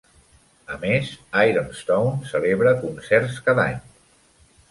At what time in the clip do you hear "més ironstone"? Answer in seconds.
0.83-2.31